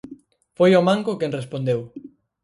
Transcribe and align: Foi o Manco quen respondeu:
Foi 0.57 0.71
o 0.79 0.85
Manco 0.89 1.19
quen 1.19 1.35
respondeu: 1.39 1.79